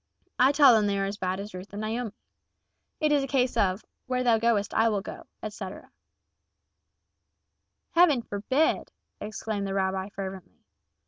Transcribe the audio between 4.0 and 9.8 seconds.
'where thou goest I will go,' etc." "Heaven forbid!" exclaimed the